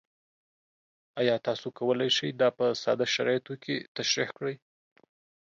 ایا 1.19 1.35
تاسو 1.45 1.67
کولی 1.79 2.09
شئ 2.17 2.29
دا 2.41 2.49
په 2.57 2.65
ساده 2.83 3.05
شرایطو 3.13 3.53
کې 3.63 3.75
تشریح 3.95 4.29
کړئ؟ 4.37 4.55